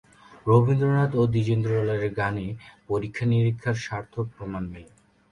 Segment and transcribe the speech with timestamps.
[0.45, 2.57] রবীন্দ্রনাথ ও দ্বিজেন্দ্রলালের গানে এ
[2.89, 4.91] পরীক্ষা-নিরীক্ষার সার্থক প্রমাণ মেলে।